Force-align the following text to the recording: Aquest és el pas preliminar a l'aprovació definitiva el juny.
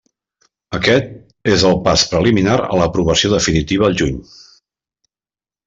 Aquest 0.77 1.11
és 1.55 1.65
el 1.69 1.77
pas 1.89 2.05
preliminar 2.15 2.57
a 2.69 2.81
l'aprovació 2.81 3.33
definitiva 3.37 3.91
el 3.93 4.01
juny. 4.03 4.19